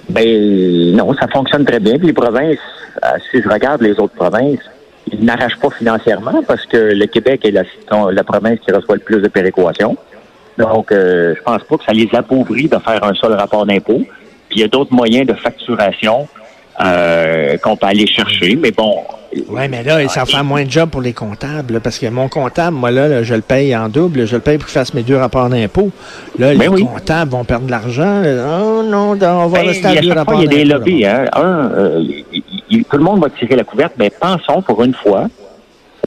Ben 0.10 0.95
non, 0.95 1.13
ça 1.15 1.27
fonctionne 1.27 1.65
très 1.65 1.79
bien. 1.79 1.98
Puis 1.98 2.07
les 2.07 2.13
provinces, 2.13 2.60
euh, 3.03 3.07
si 3.31 3.41
je 3.41 3.50
regarde 3.50 3.81
les 3.81 3.93
autres 3.93 4.13
provinces, 4.13 4.60
ils 5.12 5.25
n'arrachent 5.25 5.60
pas 5.60 5.69
financièrement 5.72 6.43
parce 6.48 6.67
que 6.67 6.77
le 6.77 7.05
Québec 7.07 7.41
est 7.45 7.51
la, 7.51 7.63
la 8.12 8.24
province 8.24 8.60
qui 8.60 8.72
reçoit 8.72 8.95
le 8.95 9.01
plus 9.01 9.22
de 9.22 9.27
péréquations. 9.27 9.98
Donc, 10.58 10.91
euh, 10.91 11.34
je 11.38 11.41
pense 11.43 11.63
pas 11.63 11.77
que 11.77 11.84
ça 11.84 11.93
les 11.93 12.10
appauvrit 12.13 12.67
de 12.67 12.77
faire 12.77 13.03
un 13.03 13.13
seul 13.13 13.34
rapport 13.34 13.65
d'impôt. 13.65 14.01
Puis 14.50 14.60
il 14.60 14.62
y 14.62 14.63
a 14.63 14.67
d'autres 14.67 14.93
moyens 14.93 15.25
de 15.25 15.34
facturation 15.34 16.27
euh, 16.84 17.58
qu'on 17.58 17.75
peut 17.75 17.88
aller 17.88 18.08
chercher. 18.08 18.55
Mais 18.55 18.72
bon. 18.72 19.03
Oui, 19.48 19.62
mais 19.70 19.84
là, 19.84 20.05
ça 20.10 20.25
fait 20.25 20.43
moins 20.43 20.65
de 20.65 20.70
job 20.70 20.89
pour 20.89 21.01
les 21.01 21.13
comptables, 21.13 21.79
parce 21.79 21.98
que 21.98 22.08
mon 22.08 22.27
comptable, 22.27 22.75
moi, 22.75 22.91
là, 22.91 23.24
je 23.24 23.34
le 23.34 23.41
paye 23.41 23.74
en 23.74 23.88
double, 23.88 24.25
je 24.25 24.36
le 24.36 24.41
paye 24.41 24.58
pour 24.58 24.67
qu'il 24.67 24.74
fasse 24.74 24.93
mes 24.93 25.03
deux 25.03 25.15
rapports 25.15 25.48
d'impôt. 25.48 25.89
Là, 26.38 26.53
ben 26.53 26.75
les 26.75 26.84
comptables 26.84 27.31
vont 27.31 27.46
perdre 27.46 27.65
de 27.65 27.72
l'argent. 27.72 28.24
Oh 28.25 28.84
non, 28.84 29.12
on 29.12 29.48
va 29.48 29.60
ben, 29.60 29.67
rester 29.67 29.88
à 29.88 30.01
deux 30.01 30.12
rapports 30.12 30.38
d'impôt. 30.38 30.51
Il 30.51 30.58
y 30.58 30.62
a 30.62 30.63
des 30.63 30.65
lobbies, 30.65 31.05
hein. 31.05 31.25
Un, 31.31 31.72
euh, 31.72 32.03
tout 32.89 32.98
le 32.98 33.03
monde 33.03 33.22
va 33.22 33.29
tirer 33.29 33.55
la 33.55 33.63
couverte, 33.63 33.93
mais 33.98 34.10
pensons 34.10 34.62
pour 34.62 34.84
une 34.84 34.93
fois 34.93 35.27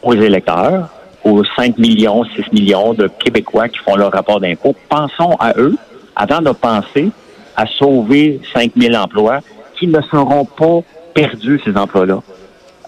aux 0.02 0.14
électeurs 0.14 0.90
aux 1.24 1.42
5 1.56 1.78
millions, 1.78 2.24
6 2.24 2.52
millions 2.52 2.94
de 2.94 3.08
Québécois 3.08 3.68
qui 3.68 3.78
font 3.78 3.96
leur 3.96 4.12
rapport 4.12 4.40
d'impôt. 4.40 4.74
Pensons 4.88 5.36
à 5.40 5.54
eux 5.58 5.76
avant 6.14 6.40
de 6.40 6.50
penser 6.50 7.10
à 7.56 7.66
sauver 7.66 8.40
5 8.52 8.72
000 8.76 8.94
emplois 8.94 9.40
qui 9.78 9.86
ne 9.86 10.00
seront 10.02 10.44
pas 10.44 10.80
perdus, 11.14 11.60
ces 11.64 11.76
emplois-là. 11.76 12.20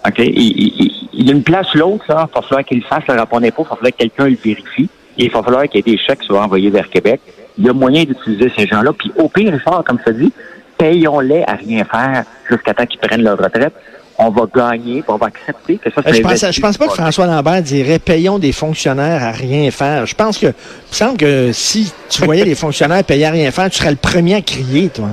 OK? 0.07 0.19
Il, 0.19 1.25
y 1.25 1.29
a 1.29 1.33
une 1.33 1.43
place 1.43 1.73
ou 1.73 1.79
l'autre. 1.79 2.05
Il 2.07 2.13
va 2.13 2.27
falloir 2.27 2.63
qu'ils 2.63 2.83
fassent 2.83 3.07
le 3.07 3.15
rapport 3.15 3.41
d'impôt. 3.41 3.63
Il 3.65 3.69
va 3.69 3.75
falloir 3.75 3.91
que 3.91 3.97
quelqu'un 3.97 4.27
le 4.27 4.35
vérifie. 4.35 4.89
Et 5.17 5.25
il 5.25 5.31
va 5.31 5.41
falloir 5.41 5.63
qu'il 5.63 5.77
y 5.77 5.79
ait 5.79 5.95
des 5.95 5.97
chèques 5.97 6.19
qui 6.19 6.27
soient 6.27 6.43
envoyés 6.43 6.69
vers 6.69 6.89
Québec. 6.89 7.21
Il 7.57 7.65
y 7.65 7.69
a 7.69 7.73
moyen 7.73 8.03
d'utiliser 8.03 8.51
ces 8.55 8.67
gens-là. 8.67 8.93
Puis 8.93 9.11
au 9.17 9.27
pire, 9.27 9.51
Richard, 9.51 9.83
comme 9.83 9.99
ça 10.05 10.11
dit, 10.11 10.31
payons-les 10.77 11.43
à 11.47 11.53
rien 11.53 11.83
faire 11.85 12.23
jusqu'à 12.47 12.73
temps 12.73 12.85
qu'ils 12.85 12.99
prennent 12.99 13.23
leur 13.23 13.37
retraite 13.37 13.73
on 14.19 14.29
va 14.29 14.45
gagner, 14.53 15.03
on 15.07 15.15
va 15.15 15.27
accepter 15.27 15.77
que 15.77 15.91
ça 15.91 16.01
c'est. 16.05 16.15
Je 16.15 16.21
pense, 16.21 16.51
je 16.51 16.61
pense 16.61 16.77
pas 16.77 16.87
que 16.87 16.93
François 16.93 17.27
Lambert 17.27 17.61
dirait 17.61 17.99
payons 17.99 18.39
des 18.39 18.51
fonctionnaires 18.51 19.23
à 19.23 19.31
rien 19.31 19.69
faire. 19.71 20.05
Je 20.05 20.15
pense 20.15 20.37
que, 20.37 20.47
il 20.47 20.49
me 20.49 20.95
semble 20.95 21.17
que 21.17 21.51
si 21.51 21.93
tu 22.09 22.23
voyais 22.23 22.43
les 22.43 22.55
fonctionnaires 22.55 23.03
payer 23.03 23.25
à 23.25 23.31
rien 23.31 23.51
faire, 23.51 23.69
tu 23.69 23.77
serais 23.77 23.91
le 23.91 23.97
premier 23.97 24.35
à 24.35 24.41
crier, 24.41 24.89
toi. 24.89 25.09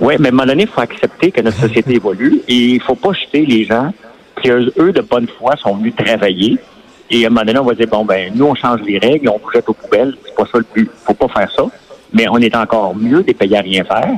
Oui, 0.00 0.14
mais 0.18 0.28
à 0.28 0.30
un 0.30 0.32
moment 0.32 0.46
donné, 0.46 0.62
il 0.64 0.68
faut 0.68 0.80
accepter 0.80 1.30
que 1.30 1.40
notre 1.40 1.58
société 1.58 1.94
évolue 1.96 2.40
et 2.48 2.54
il 2.54 2.80
faut 2.80 2.94
pas 2.94 3.12
jeter 3.12 3.44
les 3.44 3.64
gens 3.64 3.92
qui, 4.40 4.50
eux, 4.50 4.92
de 4.92 5.00
bonne 5.00 5.26
foi, 5.38 5.56
sont 5.56 5.76
venus 5.76 5.94
travailler 5.96 6.58
Et 7.10 7.24
à 7.24 7.26
un 7.26 7.30
moment 7.30 7.44
donné, 7.44 7.58
on 7.58 7.64
va 7.64 7.74
dire, 7.74 7.86
bon, 7.86 8.04
ben, 8.04 8.32
nous, 8.34 8.46
on 8.46 8.54
change 8.54 8.80
les 8.82 8.98
règles, 8.98 9.28
on 9.28 9.40
jette 9.52 9.68
aux 9.68 9.74
poubelles. 9.74 10.14
C'est 10.24 10.34
pas 10.34 10.44
ça 10.44 10.58
le 10.58 10.66
but. 10.74 10.90
Faut 11.04 11.14
pas 11.14 11.28
faire 11.28 11.50
ça. 11.54 11.64
Mais 12.12 12.26
on 12.28 12.38
est 12.38 12.54
encore 12.54 12.94
mieux 12.94 13.22
des 13.22 13.34
pays 13.34 13.56
à 13.56 13.60
rien 13.60 13.84
faire. 13.84 14.08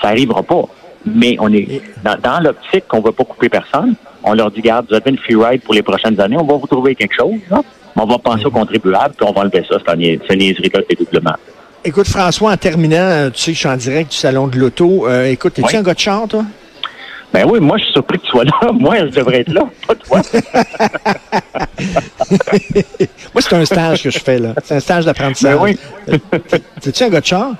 Ça 0.00 0.08
arrivera 0.08 0.42
pas. 0.42 0.64
Mais 1.06 1.36
on 1.40 1.52
est 1.52 1.80
dans, 2.04 2.16
dans 2.22 2.40
l'optique 2.40 2.86
qu'on 2.88 3.00
veut 3.00 3.12
pas 3.12 3.24
couper 3.24 3.48
personne. 3.48 3.94
On 4.22 4.34
leur 4.34 4.50
dit, 4.50 4.60
garde, 4.60 4.86
vous 4.88 4.94
avez 4.94 5.10
une 5.10 5.18
free 5.18 5.36
ride 5.36 5.62
pour 5.62 5.74
les 5.74 5.82
prochaines 5.82 6.20
années. 6.20 6.36
On 6.38 6.44
va 6.44 6.54
vous 6.56 6.66
trouver 6.66 6.94
quelque 6.94 7.14
chose, 7.14 7.38
là. 7.50 7.62
On 7.96 8.04
va 8.06 8.18
penser 8.18 8.44
aux 8.44 8.50
contribuables, 8.50 9.14
puis 9.16 9.26
on 9.28 9.32
va 9.32 9.40
enlever 9.42 9.64
ça. 9.68 9.76
C'est 9.84 9.92
une 9.94 10.38
niaiserie-là, 10.38 10.80
dédoublement. 10.88 11.34
Écoute, 11.84 12.06
François, 12.08 12.52
en 12.52 12.56
terminant, 12.56 12.96
euh, 12.96 13.30
tu 13.30 13.40
sais 13.40 13.50
que 13.52 13.54
je 13.54 13.58
suis 13.60 13.68
en 13.68 13.76
direct 13.76 14.10
du 14.10 14.16
Salon 14.16 14.46
de 14.48 14.58
l'Auto. 14.58 15.06
Euh, 15.08 15.26
écoute, 15.30 15.58
es-tu 15.58 15.68
Oui. 15.68 15.76
un 15.76 15.82
gars 15.82 15.94
de 15.94 15.98
char, 15.98 16.28
toi? 16.28 16.44
Ben 17.32 17.46
oui, 17.48 17.60
moi, 17.60 17.76
je 17.78 17.84
suis 17.84 17.92
surpris 17.92 18.18
que 18.18 18.24
tu 18.24 18.30
sois 18.30 18.44
là. 18.44 18.52
Moi, 18.72 18.96
je 19.06 19.14
devrais 19.16 19.40
être 19.40 19.52
là, 19.52 19.62
pas 19.86 19.94
toi. 19.94 20.22
Moi, 23.34 23.42
c'est 23.42 23.52
un 23.54 23.64
stage 23.64 24.02
que 24.02 24.10
je 24.10 24.18
fais, 24.18 24.38
là. 24.38 24.54
C'est 24.64 24.76
un 24.76 24.80
stage 24.80 25.04
d'apprentissage. 25.04 25.54
Ben 25.56 25.62
oui. 25.62 25.78
Es-tu 26.86 27.04
un 27.04 27.08
gars 27.10 27.20
de 27.20 27.26
char? 27.26 27.52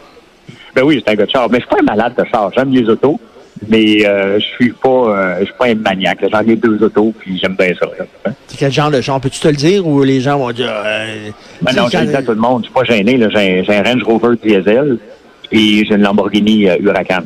Ben 0.75 0.83
oui, 0.85 0.97
j'étais 0.97 1.11
un 1.11 1.15
gars 1.17 1.27
de 1.27 1.31
char. 1.31 1.51
Mais 1.51 1.59
je 1.59 1.65
suis 1.67 1.71
pas 1.71 1.81
un 1.81 1.85
malade 1.97 2.15
de 2.17 2.25
char. 2.25 2.51
J'aime 2.57 2.71
les 2.73 2.89
autos. 2.89 3.21
Mais 3.67 4.07
euh, 4.07 4.39
je 4.39 4.45
suis 4.45 4.73
pas 4.73 4.89
euh, 4.89 5.37
je 5.41 5.45
suis 5.47 5.55
pas 5.59 5.67
un 5.67 5.75
maniaque. 5.75 6.19
J'en 6.31 6.41
ai 6.41 6.57
deux 6.57 6.83
autos, 6.83 7.13
puis 7.19 7.39
j'aime 7.39 7.57
bien 7.57 7.73
ça. 7.79 7.87
là. 7.99 8.33
C'est 8.47 8.57
quel 8.59 8.73
genre 8.73 8.91
de 8.91 9.01
char? 9.01 9.21
Peux-tu 9.21 9.41
te 9.41 9.49
le 9.49 9.55
dire 9.57 9.87
ou 9.87 10.03
les 10.05 10.21
gens 10.21 10.39
vont 10.39 10.53
dire... 10.53 10.71
euh, 10.73 11.31
Ben 11.63 11.73
non, 11.75 11.89
je 11.91 11.99
le 11.99 12.07
dis 12.07 12.15
à 12.17 12.23
tout 12.23 12.31
le 12.33 12.37
monde. 12.37 12.63
Je 12.63 12.67
suis 12.67 12.75
pas 12.75 12.85
gêné. 12.85 13.19
J'ai 13.67 13.75
un, 13.77 13.83
Range 13.83 14.03
Rover 14.05 14.37
diesel 14.43 14.99
et 15.51 15.85
j'ai 15.85 15.95
une 15.95 16.03
Lamborghini 16.03 16.69
euh, 16.69 16.77
Huracan. 16.81 17.23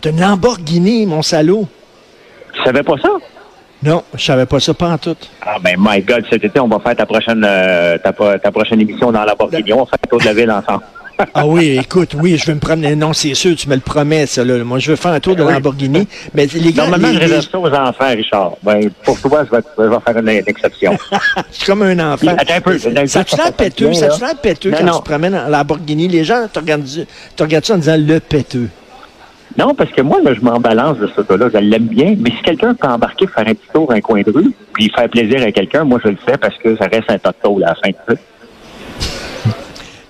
T'as 0.00 0.10
une 0.10 0.20
Lamborghini, 0.20 1.06
mon 1.06 1.22
salaud? 1.22 1.66
Tu 2.52 2.62
savais 2.62 2.82
pas 2.82 2.96
ça? 3.00 3.08
Non, 3.82 4.02
je 4.14 4.24
savais 4.24 4.46
pas 4.46 4.60
ça, 4.60 4.72
pas 4.74 4.90
en 4.90 4.98
tout. 4.98 5.16
Ah 5.42 5.56
ben 5.62 5.76
my 5.78 6.00
God, 6.00 6.24
cet 6.30 6.42
été, 6.44 6.58
on 6.60 6.68
va 6.68 6.78
faire 6.80 6.96
ta 6.96 7.04
prochaine 7.06 7.40
ta, 8.02 8.12
pro- 8.12 8.36
ta 8.38 8.50
prochaine 8.50 8.80
émission 8.80 9.12
dans 9.12 9.20
la 9.20 9.26
Lamborghini. 9.26 9.72
On 9.72 9.80
va 9.80 9.86
faire 9.86 9.98
le 10.04 10.08
tour 10.08 10.20
de 10.20 10.24
la 10.24 10.32
ville 10.34 10.50
ensemble. 10.50 10.84
Ah 11.32 11.46
oui, 11.46 11.78
écoute, 11.80 12.14
oui, 12.20 12.36
je 12.36 12.46
vais 12.46 12.54
me 12.54 12.60
promener. 12.60 12.96
Non, 12.96 13.12
c'est 13.12 13.34
sûr, 13.34 13.54
tu 13.54 13.68
me 13.68 13.74
le 13.76 13.80
promets, 13.80 14.26
ça. 14.26 14.44
Là. 14.44 14.62
Moi, 14.64 14.78
je 14.80 14.90
veux 14.90 14.96
faire 14.96 15.12
un 15.12 15.20
tour 15.20 15.36
de 15.36 15.44
Oui. 15.44 15.52
Lamborghini. 15.52 16.08
Mais 16.34 16.46
les 16.46 16.72
gars, 16.72 16.82
Normalement, 16.88 17.08
les- 17.08 17.14
je 17.14 17.20
réserve 17.20 17.48
ça 17.50 17.58
aux 17.58 17.68
enfants, 17.72 18.08
Richard. 18.16 18.52
Ben, 18.62 18.90
pour 19.04 19.20
toi, 19.20 19.44
je 19.44 19.56
vais, 19.56 19.62
je 19.78 19.82
vais 19.84 19.96
faire 20.06 20.16
une, 20.18 20.28
une 20.28 20.42
exception. 20.48 20.96
je 21.52 21.56
suis 21.56 21.66
comme 21.66 21.82
un 21.82 22.12
enfant. 22.12 22.34
Attends 22.36 22.54
un 22.54 22.60
peu. 22.60 22.78
Ça 23.06 23.24
tu 23.24 23.36
l'air 23.36 23.52
péteux, 23.52 23.92
ça 23.92 24.08
tu 24.08 24.20
l'air 24.20 24.36
péteux 24.40 24.70
Non, 24.70 24.76
quand 24.78 24.84
non. 24.84 24.92
tu 24.94 24.98
te 25.00 25.04
promènes 25.10 25.34
en 25.36 25.48
Lamborghini. 25.48 26.08
Les 26.08 26.24
gens 26.24 26.46
te 26.52 26.58
regardent, 26.58 26.84
te 27.36 27.42
regardent 27.42 27.64
ça 27.64 27.74
en 27.74 27.78
disant 27.78 27.96
le 27.98 28.18
péteux. 28.20 28.68
Non, 29.56 29.72
parce 29.72 29.92
que 29.92 30.02
moi, 30.02 30.18
là, 30.20 30.34
je 30.34 30.40
m'en 30.40 30.58
balance 30.58 30.98
de 30.98 31.06
ce 31.06 31.20
auto-là. 31.20 31.46
Je 31.52 31.58
l'aime 31.58 31.84
bien. 31.86 32.16
Mais 32.18 32.30
si 32.30 32.42
quelqu'un 32.42 32.74
peut 32.74 32.88
embarquer, 32.88 33.28
faire 33.28 33.46
un 33.46 33.54
petit 33.54 33.68
tour, 33.72 33.92
un 33.92 34.00
coin 34.00 34.20
de 34.22 34.32
rue, 34.32 34.50
puis 34.72 34.90
faire 34.96 35.08
plaisir 35.08 35.40
à 35.46 35.52
quelqu'un, 35.52 35.84
moi, 35.84 36.00
je 36.04 36.08
le 36.10 36.16
fais 36.26 36.36
parce 36.36 36.56
que 36.58 36.74
ça 36.76 36.86
reste 36.86 37.08
un 37.08 37.18
tas 37.18 37.30
de 37.30 37.62
à 37.62 37.68
la 37.68 37.74
fin 37.76 37.90
de 37.90 38.14
tout. 38.14 38.20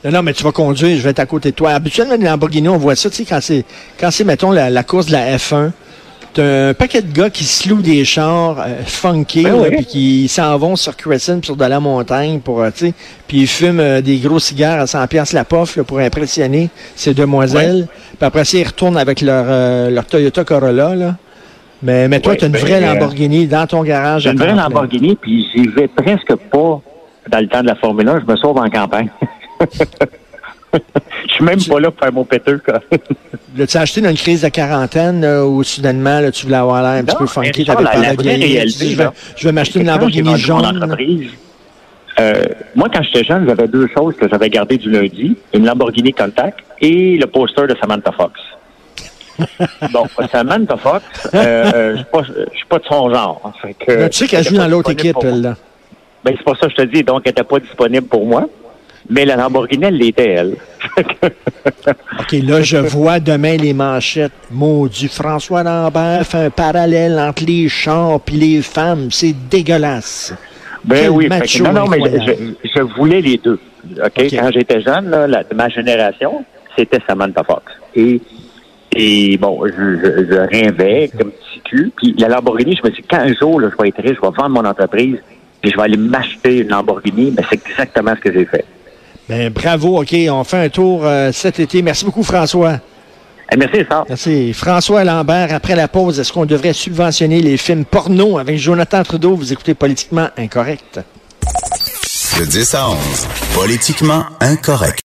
Non, 0.04 0.11
non, 0.11 0.23
mais 0.23 0.32
tu 0.34 0.42
vas 0.44 0.52
conduire, 0.52 0.96
je 0.99 1.02
vais 1.02 1.11
être 1.11 1.20
à 1.20 1.26
côté 1.26 1.50
de 1.50 1.56
toi. 1.56 1.70
Habituellement, 1.70 2.14
les 2.18 2.25
Lamborghini, 2.26 2.68
on 2.68 2.76
voit 2.76 2.94
ça, 2.94 3.08
tu 3.08 3.16
sais, 3.16 3.25
quand 3.25 3.40
c'est, 3.40 3.64
quand 3.99 4.11
c'est, 4.11 4.25
mettons, 4.25 4.50
la, 4.50 4.68
la 4.68 4.82
course 4.82 5.06
de 5.06 5.12
la 5.12 5.37
F1, 5.37 5.70
t'as 6.34 6.68
un 6.70 6.75
paquet 6.75 7.00
de 7.00 7.11
gars 7.11 7.30
qui 7.30 7.44
se 7.44 7.68
louent 7.68 7.80
des 7.80 8.04
chars 8.04 8.58
euh, 8.61 8.82
funky, 8.84 9.44
Ben 9.44 9.54
oui. 9.54 9.70
puis 9.76 9.87
qui 9.87 10.28
s'en 10.28 10.58
vont 10.58 10.76
sur 10.76 10.94
Crescent 10.96 11.40
sur 11.42 11.56
de 11.56 11.64
la 11.64 11.80
montagne 11.80 12.40
pour, 12.40 12.61
euh, 12.61 12.70
tu 12.76 12.88
sais, 12.88 12.94
puis 13.26 13.42
ils 13.42 13.46
fument 13.46 13.80
euh, 13.80 14.00
des 14.02 14.18
gros 14.18 14.38
cigares 14.38 14.80
à 14.80 14.87
100 14.87 15.06
pièces 15.06 15.32
la 15.32 15.44
pof 15.44 15.76
là, 15.76 15.84
pour 15.84 16.00
impressionner 16.00 16.68
ces 16.96 17.14
demoiselles. 17.14 17.87
Puis 18.18 18.26
après 18.26 18.44
ça, 18.44 18.58
ils 18.58 18.66
retournent 18.66 18.99
avec 18.99 19.23
leur, 19.23 19.46
euh, 19.49 19.88
leur 19.90 20.04
Toyota 20.04 20.44
Corolla, 20.44 20.94
là. 20.94 21.16
Mais, 21.82 22.08
mais 22.08 22.20
toi, 22.20 22.32
Oui, 22.32 22.38
tu 22.38 22.44
as 22.44 22.49
une 22.49 22.52
ben, 22.52 22.61
vraie 22.62 22.80
Lamborghini 22.80 23.46
dans 23.46 23.66
ton 23.66 23.82
garage. 23.82 24.23
J'ai 24.23 24.30
une 24.30 24.38
vraie. 24.38 24.54
Lamborghini, 24.54 25.16
puis 25.16 25.46
j'y 25.54 25.66
vais 25.68 25.88
presque 25.88 26.34
pas 26.50 26.80
dans 27.30 27.40
le 27.40 27.46
temps 27.46 27.61
de 27.62 27.66
la 27.66 27.75
Formule 27.76 28.08
1. 28.08 28.20
Je 28.26 28.32
me 28.32 28.37
sauve 28.37 28.58
en 28.58 28.68
campagne. 28.70 29.08
Je 31.28 31.32
suis 31.34 31.44
même 31.44 31.62
pas 31.64 31.78
là 31.80 31.90
pour 31.90 32.00
faire 32.00 32.12
mon 32.12 32.25
péteux. 32.25 32.61
L'as-tu 33.56 33.76
acheté 33.76 34.00
dans 34.00 34.11
une 34.11 34.16
crise 34.16 34.42
de 34.42 34.49
quarantaine 34.49 35.20
là, 35.20 35.44
où 35.46 35.62
soudainement 35.62 36.20
là, 36.20 36.32
tu 36.32 36.46
voulais 36.46 36.56
avoir 36.58 36.82
l'air 36.82 37.00
un 37.00 37.04
petit 37.04 37.16
peu 37.16 37.26
funky, 37.26 37.64
t'avais 37.64 37.84
la- 37.84 37.90
pas 37.90 38.23
réalité, 38.23 38.96
je 39.37 39.46
vais, 39.46 39.52
m'acheter 39.52 39.80
une 39.80 39.87
Lamborghini 39.87 40.37
jaune. 40.37 40.96
euh, 42.20 42.42
moi, 42.75 42.88
quand 42.92 43.02
j'étais 43.02 43.25
jeune, 43.25 43.46
j'avais 43.46 43.68
deux 43.68 43.88
choses 43.96 44.14
que 44.16 44.28
j'avais 44.28 44.50
gardées 44.50 44.78
du 44.78 44.90
lundi. 44.90 45.37
Une 45.52 45.64
Lamborghini 45.64 46.12
Contact 46.12 46.58
et 46.80 47.16
le 47.18 47.26
poster 47.26 47.66
de 47.68 47.76
Samantha 47.80 48.12
Fox. 48.12 48.40
bon, 49.92 50.06
Samantha 50.30 50.76
Fox, 50.76 51.04
euh, 51.34 51.38
euh, 51.75 51.92
je 51.92 51.96
suis 51.99 52.06
pas- 52.12 52.23
je 52.52 52.56
suis 52.56 52.66
pas 52.68 52.78
de 52.78 52.84
son 52.84 53.12
genre. 53.14 53.52
Fait 53.62 53.75
que, 53.75 53.92
Là, 53.92 54.08
tu 54.08 54.18
sais 54.18 54.26
qu'elle 54.26 54.40
elle 54.40 54.46
joue 54.49 54.56
dans 54.56 54.68
l'autre 54.68 54.90
équipe, 54.90 55.16
elle. 55.23 55.40
Là. 55.42 55.56
Ben, 56.25 56.34
c'est 56.37 56.44
pour 56.44 56.56
ça 56.56 56.66
que 56.66 56.73
je 56.73 56.76
te 56.84 56.94
dis. 56.94 57.02
Donc, 57.04 57.23
elle 57.25 57.30
n'était 57.30 57.42
pas 57.44 57.58
disponible 57.61 58.06
pour 58.06 58.26
moi. 58.26 58.49
Mais 59.11 59.25
la 59.26 59.37
Lamborghini, 59.37 59.84
elle 59.84 59.96
l'était, 59.99 60.30
elle. 60.30 60.56
OK, 62.20 62.32
là, 62.42 62.62
je 62.62 62.76
vois 62.78 63.20
demain 63.20 63.56
les 63.56 63.75
manchettes. 63.75 64.32
Maudit, 64.50 65.08
François 65.08 65.62
Lambert 65.62 66.26
fait 66.26 66.46
un 66.46 66.50
parallèle 66.50 67.18
entre 67.18 67.44
les 67.44 67.68
chars 67.68 68.20
et 68.28 68.30
les 68.32 68.62
femmes. 68.62 69.08
C'est 69.11 69.34
dégueulasse. 69.50 70.34
Ben 70.84 71.00
Quel 71.02 71.11
oui. 71.11 71.28
fait 71.28 71.61
non, 71.62 71.73
non, 71.73 71.87
mais 71.87 71.99
je, 72.02 72.68
je 72.75 72.80
voulais 72.96 73.20
les 73.20 73.38
deux. 73.38 73.58
OK? 74.02 74.26
Quand 74.30 74.50
j'étais 74.52 74.80
jeune, 74.80 75.11
là, 75.11 75.26
la- 75.26 75.44
ma 75.54 75.68
génération, 75.68 76.44
c'était 76.76 76.99
Samantha 77.06 77.42
Fox. 77.44 77.62
Et, 77.94 78.20
et 78.96 79.37
bon, 79.38 79.66
je, 79.66 79.73
je, 79.73 80.26
je 80.30 80.37
rêvais 80.50 81.11
comme 81.18 81.30
petit 81.30 81.61
cul. 81.64 81.92
Puis 81.96 82.14
la 82.18 82.28
Lamborghini, 82.28 82.76
je 82.76 82.87
me 82.87 82.92
suis 82.92 83.02
dit, 83.02 83.08
quand 83.08 83.18
un 83.20 83.34
jour, 83.34 83.61
là, 83.61 83.68
je 83.70 83.82
vais 83.82 83.88
être 83.88 84.02
riche, 84.02 84.16
je 84.16 84.20
vais 84.20 84.34
vendre 84.37 84.50
mon 84.50 84.64
entreprise, 84.64 85.16
puis 85.61 85.70
je 85.70 85.76
vais 85.76 85.82
aller 85.82 85.96
m'acheter 85.96 86.58
une 86.58 86.68
Lamborghini. 86.68 87.30
Ben, 87.30 87.44
c'est 87.50 87.61
exactement 87.66 88.14
ce 88.16 88.20
que 88.20 88.32
j'ai 88.32 88.44
fait. 88.46 88.64
Ben, 89.28 89.50
bravo, 89.50 90.00
OK, 90.00 90.14
on 90.31 90.45
fait 90.45 90.64
un 90.64 90.69
tour 90.69 91.00
euh, 91.04 91.33
cet 91.33 91.59
été. 91.59 91.81
Merci 91.83 92.04
beaucoup, 92.04 92.23
François. 92.23 92.78
Eh, 93.50 93.57
merci, 93.57 93.78
ça. 93.88 94.04
Merci. 94.09 94.52
François 94.52 95.04
Lambert, 95.04 95.54
après 95.54 95.76
la 95.76 95.88
pause, 95.88 96.21
est-ce 96.21 96.33
qu'on 96.33 96.47
devrait 96.47 96.73
subventionner 96.73 97.40
les 97.40 97.57
films 97.57 97.85
porno 97.85 98.38
avec 98.38 98.59
Jonathan 98.59 99.02
Trudeau? 99.02 99.37
Vous 99.37 99.52
écoutez 99.52 99.75
Politiquement 99.75 100.28
Incorrect. 100.37 101.00
De 102.38 102.45
10 102.45 102.75
à 102.75 102.90
11, 102.90 102.97
politiquement 103.54 104.25
incorrect. 104.40 105.02